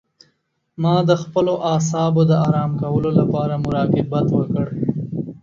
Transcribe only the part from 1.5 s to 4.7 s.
اعصابو د آرام کولو لپاره مراقبت وکړ.